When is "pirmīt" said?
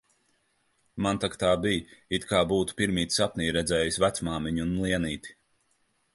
2.81-3.19